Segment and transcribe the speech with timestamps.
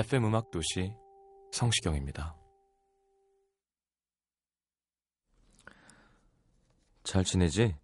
[0.00, 0.94] FM 음악 도시
[1.52, 2.34] 성시경입니다.
[7.04, 7.74] 잘 지내지?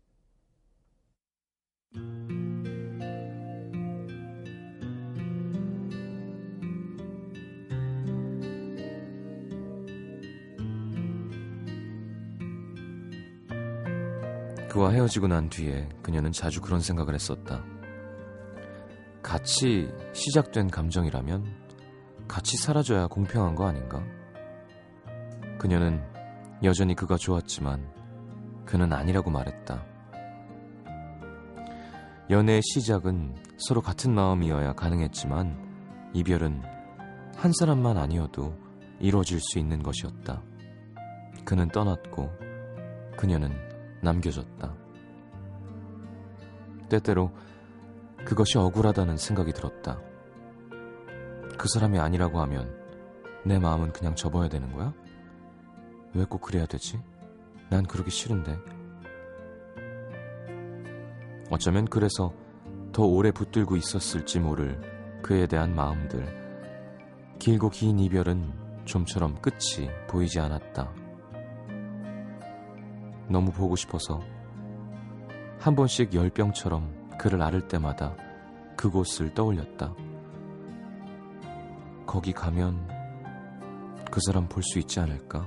[14.71, 17.63] 그와 헤어지고 난 뒤에 그녀는 자주 그런 생각을 했었다.
[19.23, 21.66] 같이 시작된 감정이라면
[22.29, 24.03] 같이 사라져야 공평한 거 아닌가?
[25.59, 26.03] 그녀는
[26.63, 27.93] 여전히 그가 좋았지만
[28.65, 29.85] 그는 아니라고 말했다.
[32.29, 36.63] 연애의 시작은 서로 같은 마음이어야 가능했지만 이별은
[37.37, 38.57] 한 사람만 아니어도
[38.99, 40.43] 이루어질 수 있는 것이었다.
[41.45, 42.31] 그는 떠났고
[43.17, 43.53] 그녀는
[44.03, 44.75] 남겨졌다.
[46.89, 47.31] 때때로
[48.25, 50.01] 그것이 억울하다는 생각이 들었다.
[51.57, 52.75] 그 사람이 아니라고 하면
[53.45, 54.93] 내 마음은 그냥 접어야 되는 거야?
[56.15, 57.01] 왜 꼭 그래야 되지?
[57.69, 58.59] 난 그러기 싫은데.
[61.51, 62.33] 어쩌면 그래서
[62.93, 64.81] 더 오래 붙들고 있었을지 모를
[65.23, 66.25] 그에 대한 마음들.
[67.39, 68.53] 길고 긴 이별은
[68.85, 70.93] 좀처럼 끝이 보이지 않았다.
[73.29, 74.21] 너무 보고 싶어서
[75.59, 78.17] 한 번씩 열병처럼 그를 앓을 때마다
[78.77, 79.95] 그곳을 떠올렸다.
[82.07, 82.89] 거기 가면
[84.11, 85.47] 그 사람 볼 수 있지 않을까?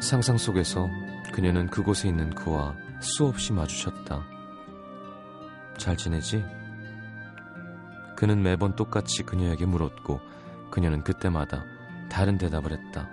[0.00, 0.88] 상상 속에서
[1.32, 4.22] 그녀는 그곳에 있는 그와 수없이 마주쳤다.
[5.78, 6.44] 잘 지내지?
[8.22, 10.20] 그는 매번 똑같이 그녀에게 물었고
[10.70, 11.64] 그녀는 그때마다
[12.08, 13.08] 다른 대답을 했다.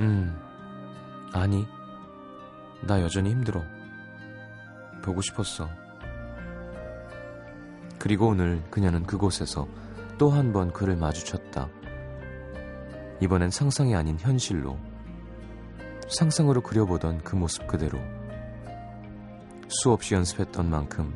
[0.00, 0.36] 음,
[1.32, 1.68] 아니,
[2.84, 3.62] 나 여전히 힘들어.
[5.04, 5.70] 보고 싶었어.
[8.00, 9.68] 그리고 오늘 그녀는 그곳에서
[10.18, 11.68] 또 한 번 그를 마주쳤다.
[13.20, 14.80] 이번엔 상상이 아닌 현실로
[16.08, 18.00] 상상으로 그려보던 그 모습 그대로
[19.68, 21.14] 수없이 연습했던 만큼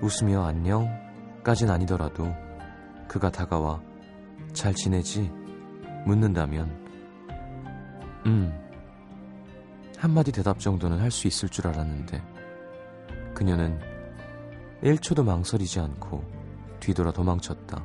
[0.00, 1.05] 웃으며 안녕
[1.46, 2.34] 까진 아니더라도
[3.06, 3.80] 그가 다가와
[4.52, 5.30] 잘 지내지?
[6.04, 6.68] 묻는다면
[8.26, 8.52] 음
[9.96, 12.20] 한마디 대답 정도는 할 수 있을 줄 알았는데
[13.32, 13.78] 그녀는
[14.82, 16.24] 1초도 망설이지 않고
[16.80, 17.80] 뒤돌아 도망쳤다.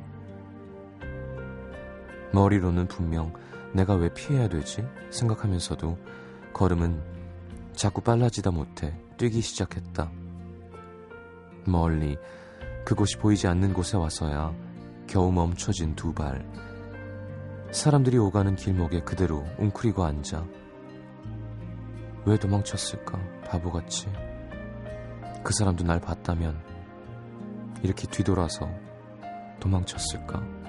[2.32, 3.32] 머리로는 분명
[3.72, 5.98] 내가 왜 피해야 되지 생각하면서도
[6.52, 7.00] 걸음은
[7.74, 10.10] 자꾸 빨라지다 못해 뛰기 시작했다.
[11.64, 12.18] 멀리
[12.84, 14.54] 그곳이 보이지 않는 곳에 와서야
[15.06, 16.46] 겨우 멈춰진 두 발.
[17.70, 20.46] 사람들이 오가는 길목에 그대로 웅크리고 앉아.
[22.24, 23.18] 왜 도망쳤을까?
[23.46, 24.08] 바보같이.
[25.42, 26.60] 그 사람도 날 봤다면
[27.82, 28.68] 이렇게 뒤돌아서
[29.58, 30.61] 도망쳤을까?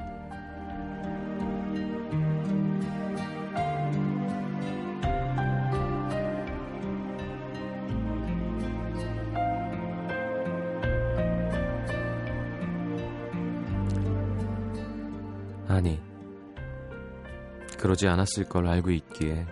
[17.93, 19.45] 그러지 않았을 걸 알고 있기에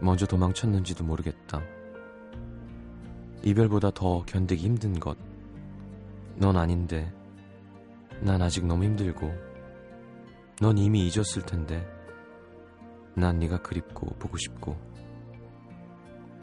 [0.00, 1.62] 먼저 도망쳤는지도 모르겠다.
[3.42, 5.16] 이별보다 더 견디기 힘든 것.
[6.36, 7.10] 넌 아닌데,
[8.20, 9.32] 난 아직 너무 힘들고,
[10.60, 11.86] 넌 이미 잊었을 텐데,
[13.14, 14.76] 난 네가 그립고 보고 싶고,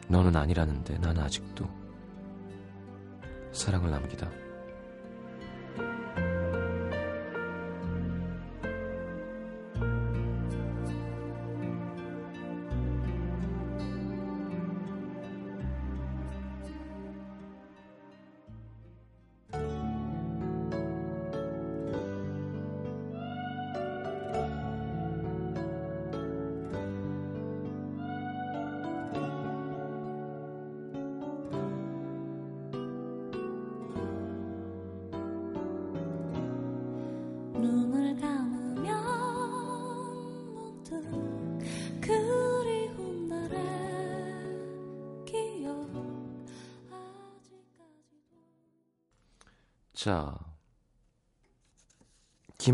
[0.07, 1.69] 너는 아니라는데 난 아직도
[3.51, 4.44] 사랑을 남기다.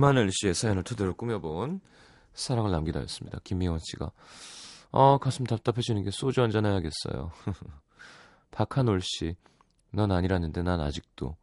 [0.02, 1.80] 김하늘 씨의 사연을 토대로 꾸며본
[2.34, 3.38] 사랑을 남기다였습니다.
[3.44, 4.12] 김미원 씨가
[4.90, 7.32] 어 가슴 답답해지는 게 소주 한잔 해야겠어요.
[8.50, 9.36] 박한올 씨,
[9.92, 11.38] 넌 아니라는데 난 아직도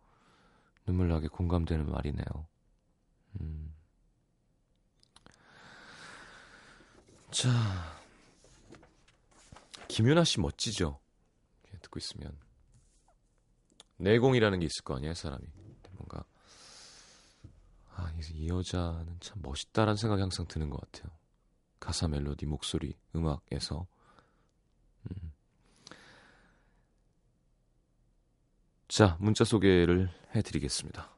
[0.86, 2.24] 눈물 나게 공감되는 말이네요.
[3.40, 3.72] 음.
[7.30, 7.48] 자,
[9.86, 10.98] 김윤아 씨 멋지죠?
[11.80, 12.36] 듣고 있으면
[13.98, 15.44] 내공이라는 게 있을 거 아니에요, 사람이.
[17.98, 21.12] 아, 이 여자는 참 멋있다라는 생각이 항상 드는 것 같아요.
[21.80, 23.88] 가사, 멜로디, 목소리, 음악에서.
[25.10, 25.32] 음.
[28.86, 31.10] 자, 문자 소개를 해드리겠습니다.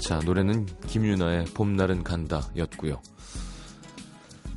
[0.00, 3.02] 자, 노래는 김유나의 봄날은 간다 였고요.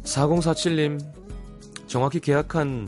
[0.03, 0.99] 4047님,
[1.87, 2.87] 정확히 계약한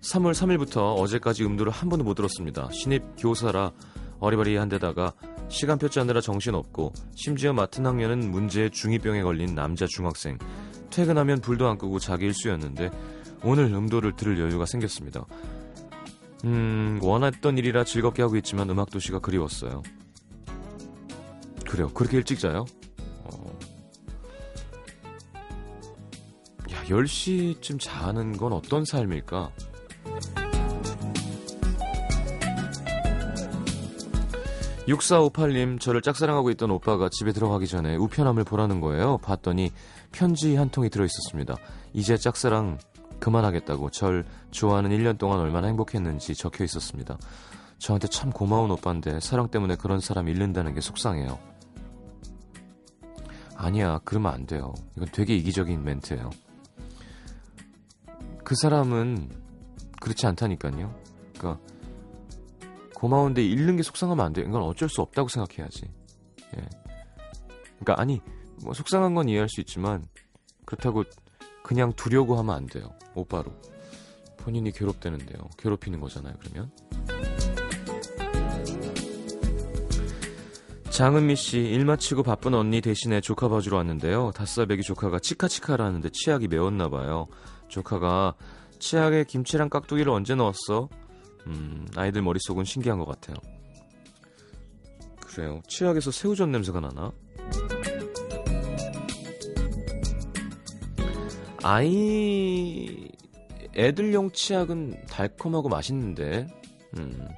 [0.00, 2.68] 3월 3일부터 어제까지 음도를 한 번도 못 들었습니다.
[2.72, 3.72] 신입 교사라
[4.18, 5.12] 어리버리한 데다가
[5.48, 10.38] 시간표 짜느라 정신없고 심지어 맡은 학년은 문제의 중2병에 걸린 남자 중학생.
[10.90, 12.90] 퇴근하면 불도 안 끄고 자기 일수였는데
[13.44, 15.24] 오늘 음도를 들을 여유가 생겼습니다.
[16.44, 19.82] 음, 원했던 일이라 즐겁게 하고 있지만 음악 도시가 그리웠어요.
[21.68, 21.88] 그래요.
[21.94, 22.64] 그렇게 일찍 자요?
[26.92, 29.50] 10시쯤 자는 건 어떤 삶일까?
[34.86, 39.70] (6458님) 저를 짝사랑하고 있던 오빠가 집에 들어가기 전에 우편함을 보라는 거예요 봤더니
[40.10, 41.56] 편지 한 통이 들어있었습니다
[41.94, 42.78] 이제 짝사랑
[43.20, 47.16] 그만하겠다고 절 좋아하는 1년 동안 얼마나 행복했는지 적혀 있었습니다
[47.78, 51.38] 저한테 참 고마운 오빠인데 사랑 때문에 그런 사람 잃는다는 게 속상해요
[53.54, 54.74] 아니야, 그러면 안 돼요.
[54.96, 56.30] 이건 되게 이기적인 멘트예요.
[58.52, 59.30] 그 사람은
[60.02, 60.94] 그렇지 않다니까요.
[61.32, 61.58] 그러니까
[62.94, 64.42] 고마운데 잃는 게 속상하면 안 돼.
[64.42, 65.90] 이건 어쩔 수 없다고 생각해야지.
[66.58, 66.68] 예.
[67.80, 68.20] 그러니까 아니
[68.62, 70.06] 뭐 속상한 건 이해할 수 있지만
[70.66, 71.04] 그렇다고
[71.62, 72.92] 그냥 두려고 하면 안 돼요.
[73.14, 73.54] 오빠로
[74.36, 75.48] 본인이 괴롭대는데요.
[75.56, 76.34] 괴롭히는 거잖아요.
[76.38, 76.70] 그러면.
[80.90, 84.30] 장은미 씨, 일 마치고 바쁜 언니 대신에 조카 봐주러 왔는데요.
[84.32, 87.28] 다섯 살 배기 조카가 치카치카라는데 치약이 매웠나 봐요.
[87.72, 88.34] 조카가
[88.78, 90.90] 치약에 김치랑 깍두기를 언제 넣었어?
[91.46, 93.36] 음, 아이들 머릿속은 신기한 것 같아요.
[95.16, 95.62] 그래요.
[95.66, 97.10] 치약에서 새우젓 냄새가 나나?
[101.62, 103.08] 아이,
[103.74, 106.46] 애들용 치약은 달콤하고 맛있는데,
[106.98, 107.28] 음.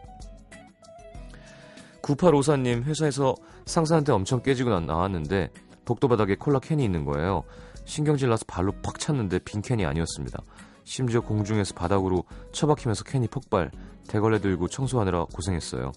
[2.02, 3.36] 9854님 회사에서
[3.66, 5.50] 상사한테 엄청 깨지고 나왔는데
[5.84, 7.44] 복도 바닥에 콜라 캔이 있는 거예요.
[7.84, 10.42] 신경질 나서 발로 팍 찼는데 빈 캔이 아니었습니다.
[10.84, 13.70] 심지어 공중에서 바닥으로 처박히면서 캔이 폭발.
[14.08, 15.92] 대걸레 들고 청소하느라 고생했어요.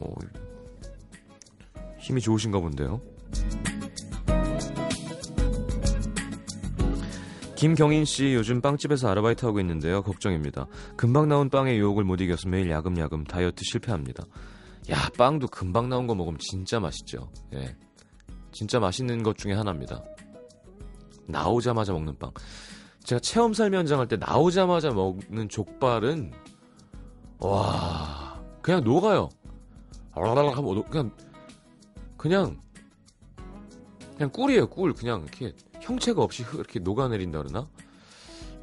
[0.00, 0.14] 어,
[1.98, 3.00] 힘이 좋으신가 본데요.
[7.56, 10.02] 김경인 씨 요즘 빵집에서 아르바이트 하고 있는데요.
[10.02, 10.66] 걱정입니다.
[10.96, 14.24] 금방 나온 빵의 유혹을 못 이겨서 매일 야금야금 다이어트 실패합니다.
[14.90, 17.30] 야, 빵도 금방 나온 거 먹으면 진짜 맛있죠.
[17.54, 17.74] 예.
[18.52, 20.04] 진짜 맛있는 것 중에 하나입니다.
[21.26, 22.32] 나오자마자 먹는 빵.
[23.04, 26.32] 제가 체험 현장 할 때 나오자마자 먹는 족발은
[27.38, 29.28] 와 그냥 녹아요.
[30.56, 31.10] 하면 그냥
[32.16, 32.60] 그냥
[34.16, 37.68] 그냥 꿀이에요 꿀 그냥 이렇게 형체가 없이 이렇게 녹아내린다 그러나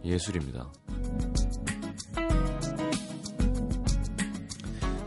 [0.04, 0.72] 예술입니다.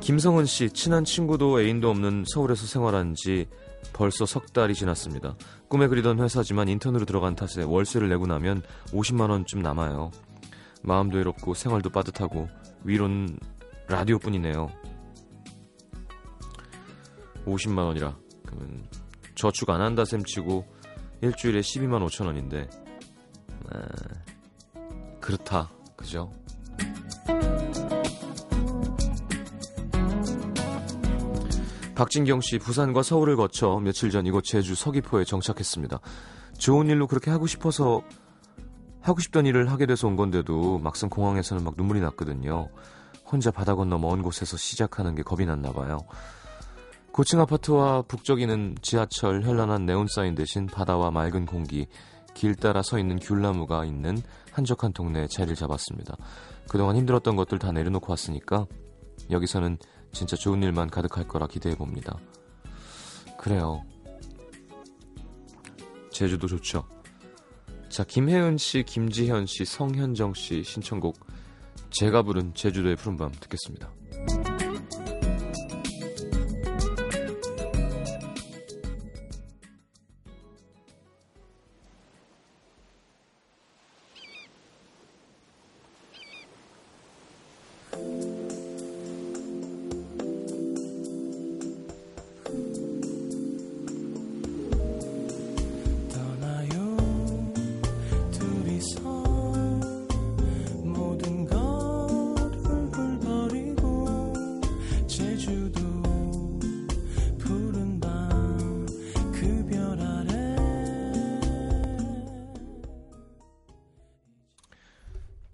[0.00, 3.48] 김성은 씨, 친한 친구도 애인도 없는 서울에서 생활한 지
[3.92, 5.34] 벌써 석 달이 지났습니다.
[5.68, 10.10] 꿈에 그리던 회사지만 인턴으로 들어간 탓에 월세를 내고 나면 50만 원쯤 남아요.
[10.82, 12.48] 마음도 외롭고 생활도 빠듯하고
[12.84, 13.38] 위로는
[13.88, 14.70] 라디오뿐이네요.
[17.46, 18.88] 50만 원이라 그러면
[19.34, 20.66] 저축 안 한다 셈 치고
[21.20, 22.68] 일주일에 12만 5천 원인데
[23.70, 23.86] 아,
[25.20, 26.30] 그렇다 그죠?
[31.96, 35.98] 박진경 씨 부산과 서울을 거쳐 며칠 전 이곳 제주 서귀포에 정착했습니다.
[36.58, 38.02] 좋은 일로 그렇게 하고 싶어서
[39.00, 42.68] 하고 싶던 일을 하게 돼서 온 건데도 막상 공항에서는 막 눈물이 났거든요.
[43.24, 46.00] 혼자 바다 건너 먼 곳에서 시작하는 게 겁이 났나 봐요.
[47.12, 51.86] 고층 아파트와 북적이는 지하철 현란한 네온사인 대신 바다와 맑은 공기,
[52.34, 54.20] 길 따라 서 있는 귤나무가 있는
[54.52, 56.14] 한적한 동네에 자리를 잡았습니다.
[56.68, 58.66] 그동안 힘들었던 것들 다 내려놓고 왔으니까
[59.30, 59.78] 여기서는
[60.16, 62.16] 진짜 좋은 일만 가득할 거라 기대해 봅니다.
[63.36, 63.84] 그래요.
[66.10, 66.88] 제주도 좋죠.
[67.90, 71.18] 자, 김혜은 씨, 김지현 씨, 성현정 씨 신청곡
[71.90, 73.92] 제가 부른 제주도의 푸른밤 듣겠습니다.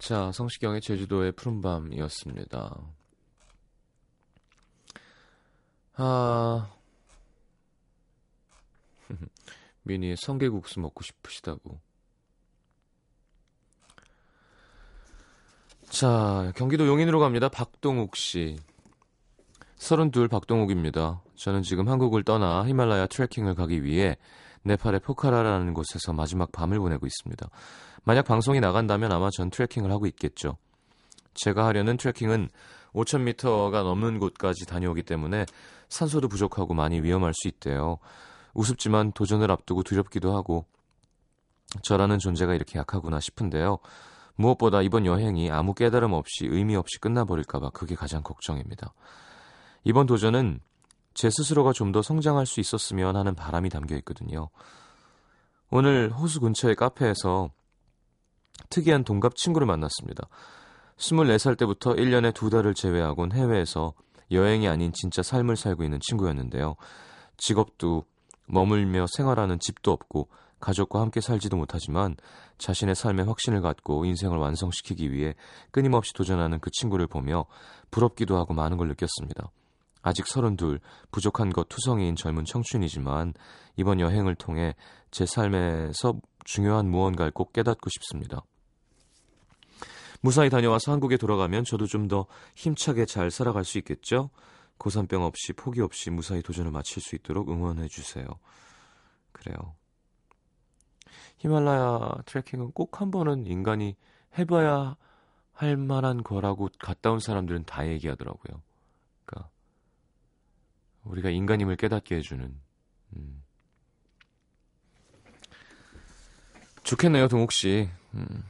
[0.03, 2.77] 자, 성시경의 제주도의 푸른밤이었습니다.
[5.95, 6.73] 아,
[9.83, 11.79] 미니의 성게국수 먹고 싶으시다고.
[15.89, 17.47] 자, 경기도 용인으로 갑니다.
[17.47, 18.59] 박동욱 씨.
[19.77, 21.23] 32 박동욱입니다.
[21.37, 24.17] 저는 지금 한국을 떠나 히말라야 트레킹을 가기 위해
[24.63, 27.47] 네팔의 포카라라는 곳에서 마지막 밤을 보내고 있습니다.
[28.03, 30.57] 만약 방송이 나간다면 아마 전 트레킹을 하고 있겠죠.
[31.33, 32.49] 제가 하려는 트레킹은
[32.93, 35.45] 5,000m가 넘는 곳까지 다녀오기 때문에
[35.89, 37.97] 산소도 부족하고 많이 위험할 수 있대요.
[38.53, 40.65] 우습지만 도전을 앞두고 두렵기도 하고
[41.81, 43.79] 저라는 존재가 이렇게 약하구나 싶은데요.
[44.35, 48.93] 무엇보다 이번 여행이 아무 깨달음 없이 의미 없이 끝나버릴까봐 그게 가장 걱정입니다.
[49.83, 50.59] 이번 도전은
[51.13, 54.49] 제 스스로가 좀 더 성장할 수 있었으면 하는 바람이 담겨 있거든요.
[55.69, 57.49] 오늘 호수 근처의 카페에서
[58.69, 60.27] 특이한 동갑 친구를 만났습니다.
[60.97, 63.93] 24살 때부터 1년에 두 달을 제외하곤 해외에서
[64.31, 66.75] 여행이 아닌 진짜 삶을 살고 있는 친구였는데요.
[67.37, 68.05] 직업도
[68.47, 70.29] 머물며 생활하는 집도 없고
[70.59, 72.15] 가족과 함께 살지도 못하지만
[72.57, 75.35] 자신의 삶에 확신을 갖고 인생을 완성시키기 위해
[75.71, 77.45] 끊임없이 도전하는 그 친구를 보며
[77.91, 79.51] 부럽기도 하고 많은 걸 느꼈습니다.
[80.03, 80.79] 아직 서른둘,
[81.11, 83.33] 부족한 것 투성이인 젊은 청춘이지만
[83.77, 84.75] 이번 여행을 통해
[85.09, 88.43] 제 삶에서 중요한 무언가를 꼭 깨닫고 싶습니다.
[90.21, 94.29] 무사히 다녀와서 한국에 돌아가면 저도 좀 더 힘차게 잘 살아갈 수 있겠죠?
[94.77, 98.25] 고산병 없이 포기 없이 무사히 도전을 마칠 수 있도록 응원해 주세요.
[99.31, 99.75] 그래요.
[101.37, 103.95] 히말라야 트레킹은 꼭 한 번은 인간이
[104.37, 104.95] 해봐야
[105.53, 108.61] 할 만한 거라고 갔다 온 사람들은 다 얘기하더라고요.
[111.03, 112.55] 우리가 인간임을 깨닫게 해주는.
[113.15, 113.43] 음.
[116.83, 117.89] 좋겠네요, 동욱 씨.
[118.13, 118.43] 음,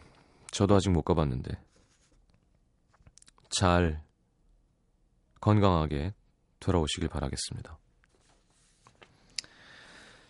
[0.51, 1.51] 저도 아직 못 가봤는데
[3.49, 4.03] 잘
[5.39, 6.13] 건강하게
[6.59, 7.77] 돌아오시길 바라겠습니다.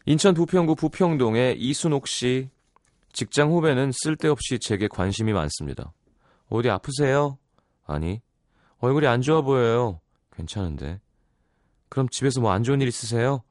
[0.06, 2.50] 인천 부평구 부평동의 이순옥 씨
[3.14, 5.94] 직장 후배는 쓸데없이 제게 관심이 많습니다.
[6.50, 7.38] 어디 아프세요?
[7.86, 8.22] 아니
[8.80, 10.02] 얼굴이 안 좋아 보여요.
[10.36, 11.00] 괜찮은데.
[11.94, 13.44] 그럼 집에서 뭐 안 좋은 일 있으세요?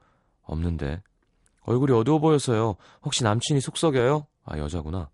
[0.42, 1.00] 없는데.
[1.60, 2.74] 얼굴이 어두워 보여서요.
[3.04, 4.26] 혹시 남친이 속썩여요?
[4.44, 5.10] 아 여자구나.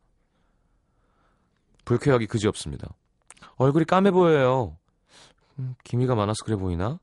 [1.84, 2.88] 불쾌하기 그지없습니다.
[3.56, 4.78] 얼굴이 까매 보여요.
[5.58, 7.00] 음, 기미가 많아서 그래 보이나?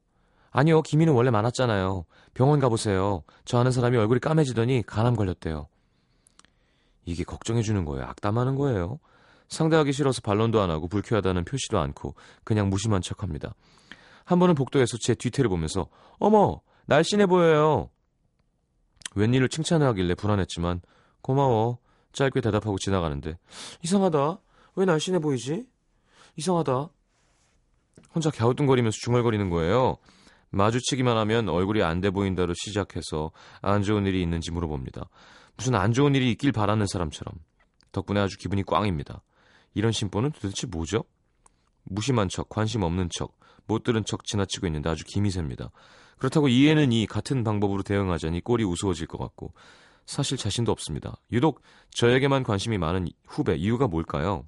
[0.50, 2.06] 아니요, 기미는 원래 많았잖아요.
[2.34, 3.22] 병원 가보세요.
[3.44, 5.68] 저 아는 사람이 얼굴이 까매지더니 간암 걸렸대요.
[7.06, 8.04] 이게 걱정해주는 거예요.
[8.06, 8.98] 악담하는 거예요.
[9.50, 13.54] 상대하기 싫어서 반론도 안 하고 불쾌하다는 표시도 않고 그냥 무심한 척합니다.
[14.26, 15.88] 한 번은 복도에서 제 뒤태를 보면서
[16.20, 17.90] 어머 날씬해 보여요.
[19.16, 20.82] 웬일로 칭찬을 하길래 불안했지만
[21.22, 21.78] 고마워
[22.12, 23.38] 짧게 대답하고 지나가는데
[23.84, 24.40] 이상하다
[24.76, 25.66] 왜 날씬해 보이지?
[26.36, 26.90] 이상하다
[28.14, 29.98] 혼자 갸우뚱거리면서 중얼거리는 거예요.
[30.50, 35.10] 마주치기만 하면 얼굴이 안 돼 보인다로 시작해서 안 좋은 일이 있는지 물어봅니다.
[35.58, 37.34] 무슨 안 좋은 일이 있길 바라는 사람처럼
[37.92, 39.22] 덕분에 아주 기분이 꽝입니다.
[39.74, 41.04] 이런 심보는 도대체 뭐죠?
[41.86, 45.72] 무심한 척, 관심 없는 척, 못 들은 척 지나치고 있는데 아주 기미 셉니다.
[46.18, 49.54] 그렇다고 이해는 이 같은 방법으로 대응하자니 꼴이 우스워질 것 같고
[50.06, 51.18] 사실 자신도 없습니다.
[51.32, 51.62] 유독
[51.92, 54.48] 저에게만 관심이 많은 후배 이유가 뭘까요?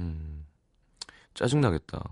[0.00, 0.46] 음,
[1.34, 2.02] 짜증나겠다.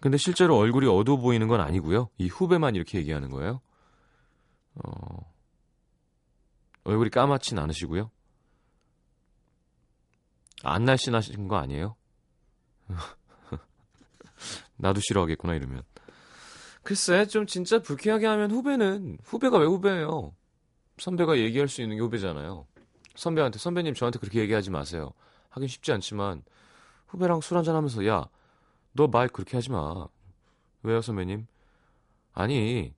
[0.00, 2.10] 근데 실제로 얼굴이 어두워 보이는 건 아니고요.
[2.18, 3.60] 이 후배만 이렇게 얘기하는 거예요.
[4.74, 5.32] 어,
[6.84, 8.10] 얼굴이 까맣진 않으시고요.
[10.64, 11.96] 안 날씬하신 거 아니에요?
[14.76, 15.82] 나도 싫어하겠구나 이러면.
[16.82, 20.34] 글쎄 좀 진짜 불쾌하게 하면 후배는 후배가 왜 후배예요?
[20.98, 22.66] 선배가 얘기할 수 있는 게 후배잖아요.
[23.16, 25.12] 선배한테 선배님 저한테 그렇게 얘기하지 마세요.
[25.50, 26.42] 하긴 쉽지 않지만
[27.08, 28.28] 후배랑 술 한잔 하면서 야
[28.96, 30.06] 너 말 그렇게 하지 마.
[30.84, 31.46] 왜요 선배님?
[32.32, 32.94] 아니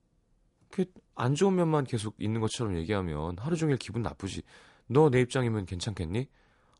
[0.69, 4.43] 그안 좋은 면만 계속 있는 것처럼 얘기하면 하루 종일 기분 나쁘지.
[4.87, 6.27] 너 내 입장이면 괜찮겠니?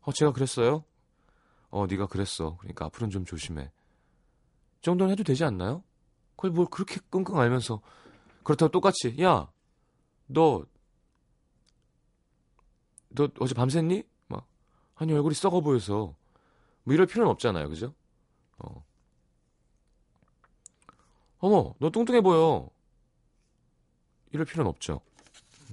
[0.08, 0.84] 어, 제가 그랬어요?
[1.68, 2.56] 어, 네가 그랬어.
[2.60, 3.70] 그러니까 앞으로는 좀 조심해.
[4.80, 5.84] 정도는 해도 되지 않나요?
[6.34, 7.82] 그걸 뭘 그렇게 끙끙 알면서
[8.42, 9.52] 그렇다고 똑같이 야,
[10.26, 10.64] 너,
[13.10, 14.06] 너 어제 밤샜니?
[14.28, 14.46] 막
[14.94, 16.14] 아니 얼굴이 썩어 보여서
[16.84, 17.92] 뭐 이럴 필요는 없잖아요, 그죠?
[18.56, 18.82] 어.
[21.40, 22.70] 어머, 너 뚱뚱해 보여.
[24.32, 25.02] 이럴 필요는 없죠.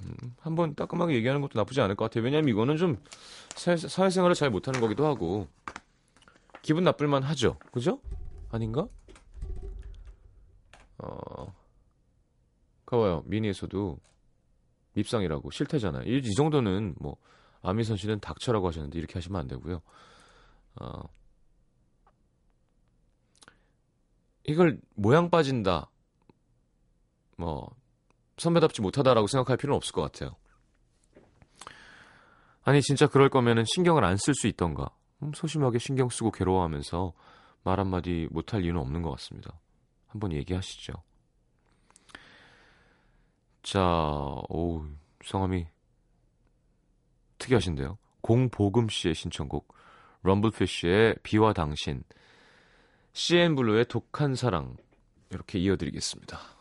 [0.06, 2.24] 음, 한번 따끔하게 얘기하는 것도 나쁘지 않을 것 같아요.
[2.24, 2.98] 왜냐면 이거는 좀
[3.56, 5.48] 사, 사회 생활을 잘 못하는 거기도 하고
[6.62, 7.58] 기분 나쁠만 하죠.
[7.72, 8.00] 그죠?
[8.50, 8.88] 아닌가?
[10.98, 11.54] 어,
[12.86, 13.24] 가봐요.
[13.26, 14.00] 미니에서도
[14.94, 16.04] 밉상이라고 실태잖아요.
[16.04, 17.18] 이, 이 정도는 뭐
[17.62, 19.82] 아미선 씨는 닥쳐라고 하셨는데 이렇게 하시면 안 되고요.
[20.82, 21.02] 어,
[24.46, 25.90] 이걸 모양 빠진다.
[27.38, 27.76] 뭐
[28.38, 30.36] 선배답지 못하다라고 생각할 필요는 없을 것 같아요.
[32.64, 34.90] 아니 진짜 그럴 거면은 신경을 안 쓸 수 있던가.
[35.24, 37.14] 음, 소심하게 신경 쓰고 괴로워하면서
[37.64, 39.60] 말 한마디 못할 이유는 없는 것 같습니다.
[40.08, 40.94] 한번 얘기하시죠.
[43.64, 43.82] 자,
[44.50, 44.86] 오,
[45.24, 45.66] 성함이
[47.40, 47.98] 특이하신데요.
[48.22, 49.74] 공보금 씨의 신청곡
[50.24, 52.04] 럼블피쉬의 비와 당신
[53.14, 54.76] CN블루의 독한 사랑
[55.30, 56.55] 이렇게 이어드리겠습니다.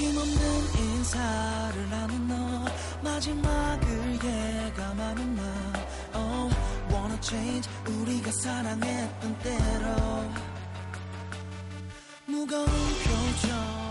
[0.00, 2.64] 힘없는 인사를 하는 너.
[3.02, 5.42] 마지막을 예감하는 나
[6.14, 6.54] Oh
[6.90, 7.68] wanna change.
[7.86, 10.30] 우리가 사랑했던 때로.
[12.26, 13.89] 무거운 표정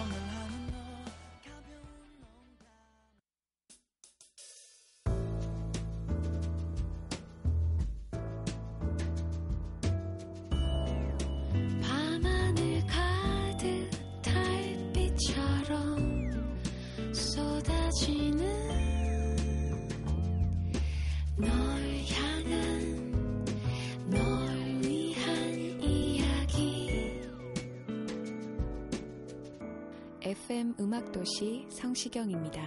[31.30, 32.62] 음악도시 성시경입니다.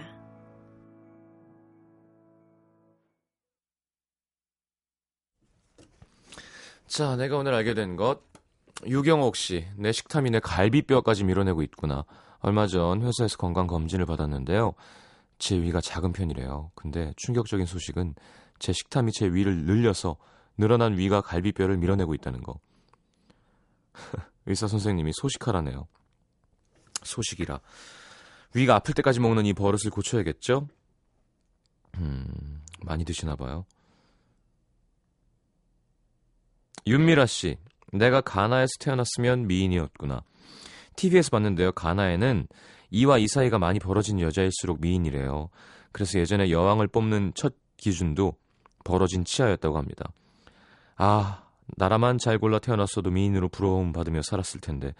[6.87, 8.21] 자, 내가 오늘 알게 된 것.
[8.85, 12.05] 유경옥 씨, 내 식탐이 내 갈비뼈까지 밀어내고 있구나.
[12.39, 14.73] 얼마 전 회사에서 건강 검진을 받았는데요.
[15.39, 16.71] 제 위가 작은 편이래요.
[16.75, 18.15] 근데 충격적인 소식은
[18.59, 20.17] 제 식탐이 제 위를 늘려서
[20.57, 22.59] 늘어난 위가 갈비뼈를 밀어내고 있다는 거.
[24.45, 25.87] 의사 선생님이 소식하라네요.
[27.03, 27.59] 소식이라.
[28.53, 30.67] 위가 아플 때까지 먹는 이 버릇을 고쳐야겠죠?
[31.97, 33.65] 음, 많이 드시나 봐요.
[36.85, 37.57] 윤미라 씨,
[37.91, 40.23] 내가 가나에서 태어났으면 미인이었구나.
[40.95, 41.71] TV에서 봤는데요.
[41.71, 42.47] 가나에는
[42.91, 45.49] 이와 이 사이가 많이 벌어진 여자일수록 미인이래요.
[45.91, 48.35] 그래서 예전에 여왕을 뽑는 첫 기준도
[48.83, 50.11] 벌어진 치아였다고 합니다.
[50.95, 51.43] 아,
[51.77, 54.93] 나라만 잘 골라 태어났어도 미인으로 부러움 받으며 살았을 텐데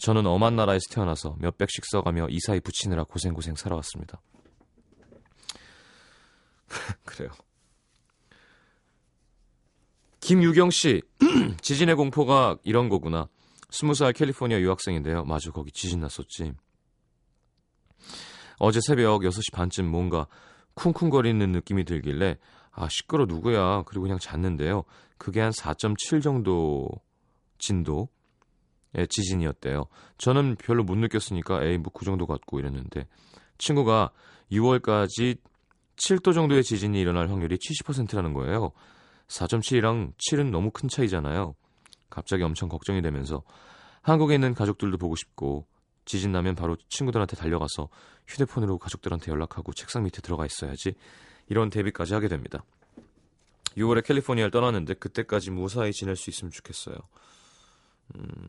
[0.00, 4.20] 저는 엄한 나라에서 태어나서 몇 백씩 써가며 이 사이 붙이느라 고생고생 살아왔습니다.
[7.04, 7.30] 그래요.
[10.20, 11.02] 김유경 씨,
[11.60, 13.28] 지진의 공포가 이런 거구나.
[13.70, 15.24] 스무 살 캘리포니아 유학생인데요.
[15.24, 16.52] 맞아, 거기 지진 났었지.
[18.58, 20.26] 어제 새벽 6시 반쯤 뭔가
[20.74, 22.38] 쿵쿵거리는 느낌이 들길래
[22.72, 23.82] 아, 시끄러 누구야.
[23.82, 24.84] 그리고 그냥 잤는데요.
[25.18, 26.88] 그게 한 4.7 정도
[27.58, 28.08] 진도
[28.94, 29.84] 의 지진이었대요.
[30.18, 33.06] 저는 별로 못 느꼈으니까 에이, 뭐 그 정도 같고 이랬는데
[33.58, 34.10] 친구가
[34.50, 35.38] 6월까지
[35.96, 38.72] 7도 정도의 지진이 일어날 확률이 70%라는 거예요.
[39.28, 41.54] 4.7이랑 7은 너무 큰 차이잖아요.
[42.08, 43.42] 갑자기 엄청 걱정이 되면서
[44.02, 45.66] 한국에 있는 가족들도 보고 싶고
[46.04, 47.88] 지진 나면 바로 친구들한테 달려가서
[48.26, 50.94] 휴대폰으로 가족들한테 연락하고 책상 밑에 들어가 있어야지
[51.48, 52.64] 이런 대비까지 하게 됩니다.
[53.76, 56.96] 6월에 캘리포니아를 떠났는데 그때까지 무사히 지낼 수 있으면 좋겠어요.
[58.16, 58.48] 음...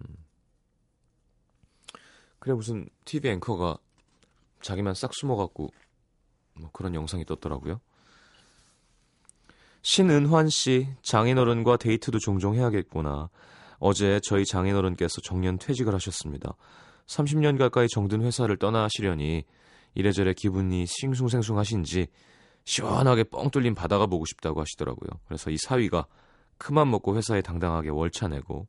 [2.41, 3.77] 그래 무슨 TV 앵커가
[4.63, 5.69] 자기만 싹 숨어갖고
[6.55, 7.79] 뭐 그런 영상이 떴더라고요.
[9.83, 13.29] 신은환 씨, 장인어른과 데이트도 종종 해야겠구나.
[13.77, 16.55] 어제 저희 장인어른께서 정년 퇴직을 하셨습니다.
[17.05, 19.43] 30년 가까이 정든 회사를 떠나시려니
[19.93, 22.07] 이래저래 기분이 싱숭생숭하신지
[22.63, 25.11] 시원하게 뻥 뚫린 바다가 보고 싶다고 하시더라고요.
[25.27, 26.07] 그래서 이 사위가
[26.57, 28.67] 큰맘 먹고 회사에 당당하게 월차 내고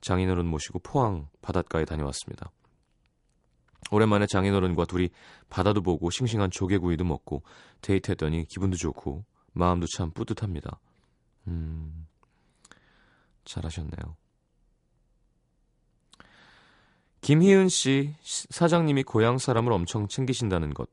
[0.00, 2.50] 장인어른 모시고 포항 바닷가에 다녀왔습니다.
[3.90, 5.08] 오랜만에 장인어른과 둘이
[5.48, 7.42] 바다도 보고 싱싱한 조개구이도 먹고
[7.80, 10.78] 데이트했더니 기분도 좋고 마음도 참 뿌듯합니다.
[11.48, 12.06] 음,
[13.44, 14.16] 잘하셨네요.
[17.20, 20.88] 김희은 씨, 사장님이 고향 사람을 엄청 챙기신다는 것.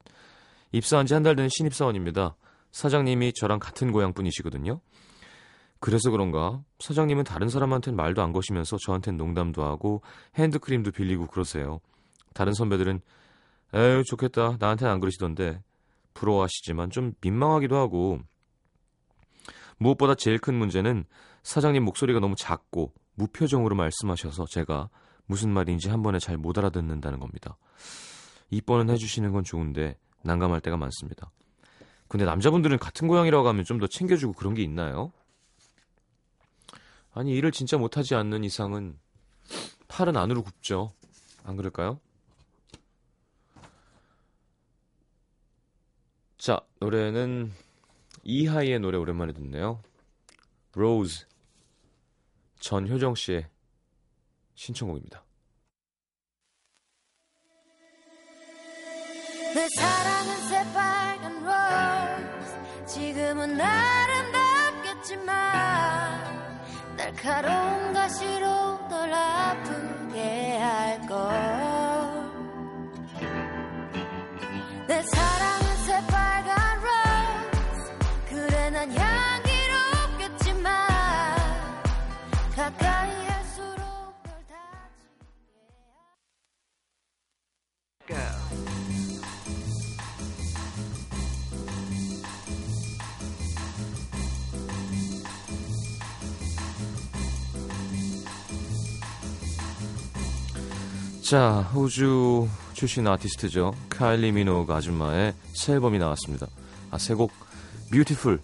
[0.71, 2.35] 입사한 지 한 달 된 신입사원입니다.
[2.71, 4.81] 사장님이 저랑 같은 고향 분이시거든요.
[5.79, 10.01] 그래서 그런가 사장님은 다른 사람한테는 말도 안 거시면서 저한테는 농담도 하고
[10.35, 11.79] 핸드크림도 빌리고 그러세요.
[12.33, 13.01] 다른 선배들은
[13.73, 15.61] 에휴 좋겠다 나한테는 안 그러시던데
[16.13, 18.19] 부러워하시지만 좀 민망하기도 하고
[19.77, 21.05] 무엇보다 제일 큰 문제는
[21.43, 24.89] 사장님 목소리가 너무 작고 무표정으로 말씀하셔서 제가
[25.25, 27.57] 무슨 말인지 한 번에 잘 못 알아듣는다는 겁니다.
[28.49, 31.31] 이뻐는 해주시는 건 좋은데 난감할 때가 많습니다.
[32.07, 35.11] 근데 남자분들은 같은 고향이라고 하면 좀 더 챙겨주고 그런 게 있나요?
[37.13, 38.97] 아니 일을 진짜 못하지 않는 이상은
[39.87, 40.93] 팔은 안으로 굽죠.
[41.43, 41.99] 안 그럴까요?
[46.47, 47.51] 자 노래는
[48.23, 49.81] 이하이의 노래 오랜만에 듣네요.
[50.75, 51.25] Rose
[52.61, 53.49] 전효정 씨의
[54.55, 55.25] 신청곡입니다.
[59.55, 65.25] 내 사랑은 새빨간 rose 지금은 아름답겠지만
[66.95, 70.61] 날카로운 가시로 널 아프게
[101.27, 103.73] 자, 호주 출신 아티스트죠.
[103.89, 106.47] 카일리 미노그 아줌마의 새 앨범이 나왔습니다.
[106.89, 107.33] 아, 새곡
[107.91, 108.39] Beautiful.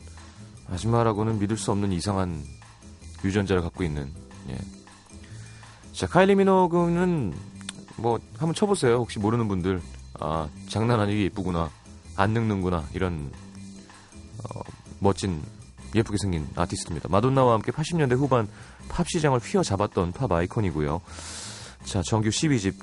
[0.69, 2.43] 아줌마라고는 믿을 수 없는 이상한
[3.23, 4.11] 유전자를 갖고 있는.
[4.49, 4.57] 예.
[5.93, 7.33] 자, 카일리 미노그는
[7.95, 8.97] 뭐 한번 쳐보세요.
[8.97, 9.81] 혹시 모르는 분들.
[10.19, 11.69] 아, 장난 아니게 예쁘구나.
[12.17, 12.83] 안 늙는구나.
[12.93, 13.31] 이런
[14.39, 14.59] 어,
[14.99, 15.41] 멋진
[15.95, 17.07] 예쁘게 생긴 아티스트입니다.
[17.07, 18.49] 마돈나와 함께 80년대 후반
[18.89, 20.99] 팝 시장을 휘어잡았던 팝 아이콘이고요.
[21.83, 22.75] 자, 정규 12집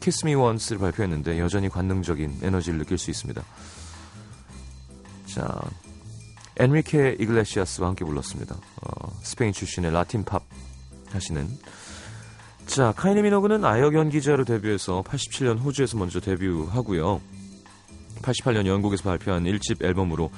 [0.00, 3.42] Kiss Me Once를 발표했는데 여전히 관능적인 에너지를 느낄 수 있습니다.
[5.26, 5.60] 자,
[6.56, 8.54] 엔리케 이글레시아스와 함께 불렀습니다.
[8.54, 10.42] 어, 스페인 출신의 라틴 팝
[11.10, 11.48] 하시는
[12.66, 17.20] 자, 카이리 미노그는 아역 연기자로 데뷔해서 87년 호주에서 먼저 데뷔하고요.
[18.22, 20.30] 88년 영국에서 발표한 1집 앨범으로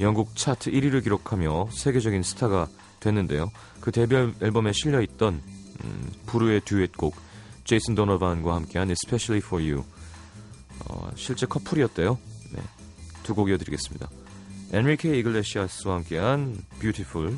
[0.00, 2.68] 영국 차트 1위를 기록하며 세계적인 스타가
[3.00, 3.50] 됐는데요.
[3.80, 5.42] 그 데뷔 앨범에 실려있던
[5.84, 7.14] 음, 부르의 듀엣곡
[7.64, 9.84] 제이슨 도너반과 함께한 Especially for You
[10.88, 12.18] 어, 실제 커플이었대요.
[12.52, 12.62] 네,
[13.22, 14.08] 두곡 이어드리겠습니다.
[14.72, 17.36] 엔리케 이글레시아스와 함께한 Beautiful,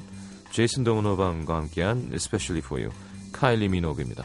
[0.51, 2.95] 제이슨 도너반과 함께한 Especially for You,
[3.33, 4.25] 카일리 미노그입니다.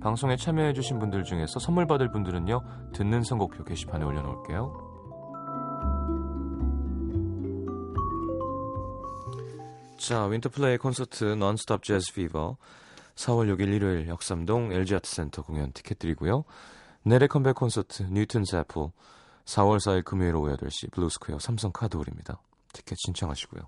[0.00, 4.86] 방송에 참여해주신 분들 중에서 선물 받을 분들은요, 듣는 선곡표 게시판에 올려놓을게요.
[9.98, 12.54] 자, 윈터플레이 콘서트 non-stop jazz fever
[13.16, 16.44] 4월 6일 일요일 역삼동 LG아트센터 공연 티켓 드리고요.
[17.02, 18.90] 넬의 컴백 콘서트 Newton's Apple
[19.46, 22.40] 4월 4일 금요일 오후 8시 블루스퀘어 삼성 카드홀입니다.
[22.72, 23.62] 티켓 신청하시고요.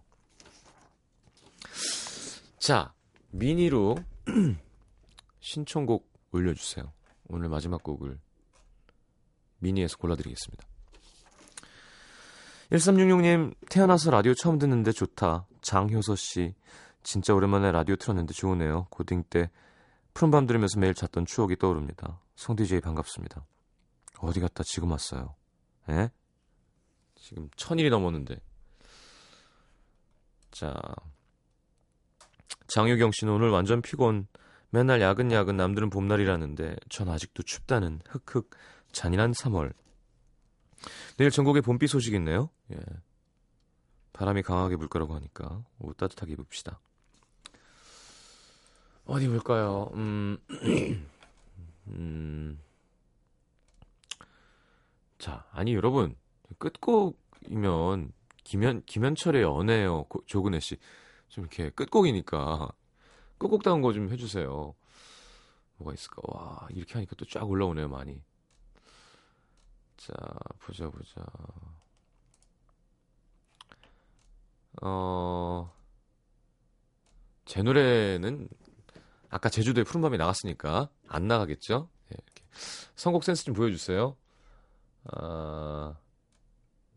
[2.58, 2.92] 자,
[3.30, 3.96] 미니로
[5.40, 6.92] 신청곡 올려주세요.
[7.28, 8.18] 오늘 마지막 곡을
[9.58, 10.66] 미니에서 골라드리겠습니다.
[12.70, 15.46] 1366님, 태어나서 라디오 처음 듣는데 좋다.
[15.62, 16.54] 장효서 씨,
[17.02, 18.86] 진짜 오랜만에 라디오 틀었는데 좋으네요.
[18.90, 19.50] 고딩 때
[20.12, 22.20] 푸른밤 들으면서 매일 잤던 추억이 떠오릅니다.
[22.36, 23.44] 송 DJ 반갑습니다.
[24.18, 25.34] 어디 갔다 지금 왔어요?
[25.88, 26.10] 에?
[27.14, 28.38] 지금 천일이 넘었는데.
[30.50, 30.74] 자,
[32.66, 34.26] 장유경 씨는 오늘 완전 피곤.
[34.70, 38.50] 맨날 야근야근 남들은 봄날이라는데 전 아직도 춥다는 흑흑
[38.92, 39.72] 잔인한 3월.
[41.16, 42.50] 내일 전국에 봄비 소식 있네요.
[42.72, 42.78] 예.
[44.12, 46.80] 바람이 강하게 불 거라고 하니까 옷 따뜻하게 입읍시다.
[49.06, 49.90] 어디 볼까요?
[49.94, 50.36] 음,
[51.88, 52.58] 음,
[55.18, 56.14] 자, 아니 여러분
[56.58, 58.12] 끝곡이면
[58.44, 60.76] 김현 김현철의 연애요 고- 조근혜 씨
[61.28, 62.70] 좀 이렇게 끝곡이니까
[63.38, 64.74] 끝곡다운 거 좀 해주세요.
[65.76, 66.22] 뭐가 있을까?
[66.24, 68.22] 와 이렇게 하니까 또 쫙 올라오네요 많이.
[69.96, 70.12] 자
[70.60, 71.24] 보자 보자.
[74.82, 75.72] 어.
[77.44, 78.48] 제 노래는
[79.30, 81.88] 아까 제주도의 푸른밤이 나갔으니까 안 나가겠죠?
[82.12, 82.44] 예, 이렇게.
[82.94, 84.16] 선곡 센스 좀 보여주세요.
[85.12, 85.96] 아,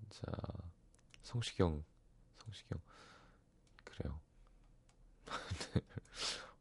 [0.10, 0.22] 자,
[1.24, 1.84] 성시경,
[2.44, 2.80] 성시경,
[3.86, 4.20] 그래요.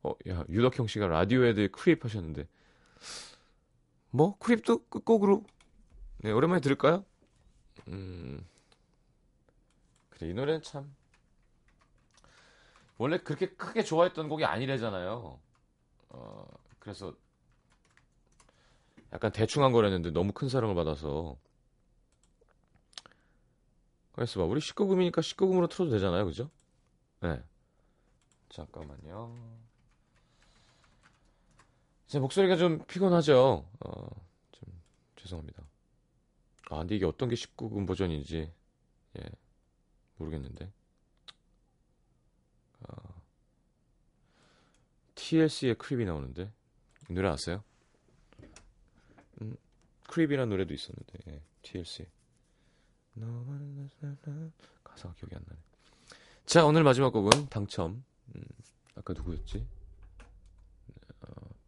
[0.02, 2.46] 어, 야, 유덕형 씨가 라디오헤드 Creep 하셨는데,
[4.10, 5.44] 뭐, Creep도 끝곡으로,
[6.18, 7.04] 네, 오랜만에 들을까요?
[7.88, 8.46] 음,
[10.10, 10.94] 그래, 이 노래는 참,
[12.98, 15.40] 원래 그렇게 크게 좋아했던 곡이 아니래잖아요.
[16.10, 16.46] 어,
[16.78, 17.14] 그래서
[19.12, 21.36] 약간 대충 한 거랬는데 너무 큰 사랑을 받아서.
[24.12, 24.44] 그래서 봐.
[24.44, 26.50] 우리 19금이니까 19금으로 틀어도 되잖아요 그죠?
[27.20, 27.42] 네.
[28.50, 29.32] 잠깐만요
[32.10, 34.08] 제 목소리가 좀 피곤하죠 어,
[34.50, 34.82] 좀
[35.14, 35.62] 죄송합니다
[36.68, 38.52] 아 근데 이게 어떤 게 19금 버전인지
[39.16, 39.22] 예
[40.16, 40.72] 모르겠는데
[42.80, 43.22] 어,
[45.14, 46.50] TLC의 Creep이 나오는데
[47.10, 47.62] 이 노래 아세요?
[49.40, 49.56] 음,
[50.08, 52.08] Creep이라는 노래도 있었는데 예, TLC
[54.82, 55.60] 가사가 기억이 안 나네.
[56.44, 58.02] 자 오늘 마지막 곡은 당첨.
[58.34, 58.42] 음,
[58.96, 59.64] 아까 누구였지?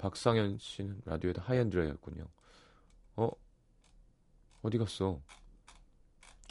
[0.02, 2.26] 어, 박상현 씨는 라디오헤드 High and Dry였군요.
[3.16, 3.30] 어
[4.62, 5.20] 어디 갔어?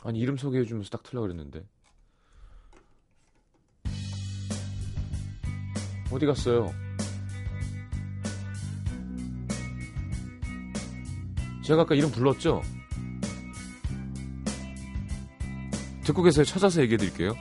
[0.03, 1.65] 아니 이름 소개해 주면서 딱 틀려 그랬는데
[6.11, 6.71] 어디 갔어요?
[11.63, 12.61] 제가 아까 이름 불렀죠?
[16.03, 16.43] 듣고 계세요.
[16.43, 17.33] 찾아서 얘기해 드릴게요.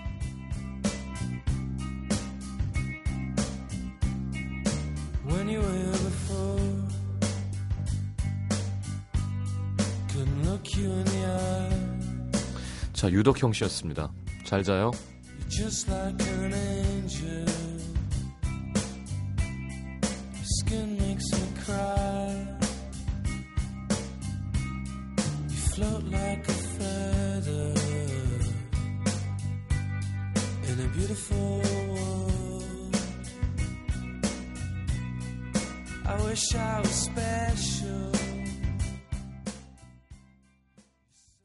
[13.01, 14.13] 자, 유덕형 씨였습니다.
[14.45, 14.91] 잘 자요.